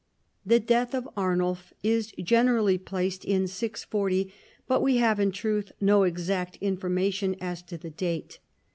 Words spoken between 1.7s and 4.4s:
is gener ally placed in G40,